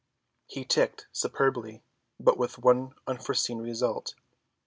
He 0.47 0.65
ticked 0.65 1.05
superbly, 1.11 1.83
but 2.19 2.35
with 2.35 2.57
one 2.57 2.95
unforeseen 3.05 3.59
result. 3.59 4.15